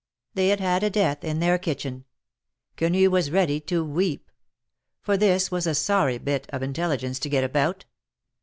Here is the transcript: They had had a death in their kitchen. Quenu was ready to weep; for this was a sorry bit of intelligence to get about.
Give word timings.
They 0.33 0.47
had 0.47 0.59
had 0.59 0.81
a 0.81 0.89
death 0.89 1.23
in 1.23 1.39
their 1.41 1.59
kitchen. 1.59 2.05
Quenu 2.75 3.11
was 3.11 3.29
ready 3.29 3.59
to 3.59 3.83
weep; 3.85 4.31
for 5.03 5.15
this 5.15 5.51
was 5.51 5.67
a 5.67 5.75
sorry 5.75 6.17
bit 6.17 6.49
of 6.49 6.63
intelligence 6.63 7.19
to 7.19 7.29
get 7.29 7.43
about. 7.43 7.85